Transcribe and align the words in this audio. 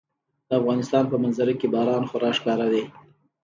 د 0.47 0.49
افغانستان 0.59 1.03
په 1.11 1.15
منظره 1.23 1.53
کې 1.59 1.67
باران 1.73 2.03
خورا 2.09 2.31
ښکاره 2.37 2.67
دی. 2.73 2.83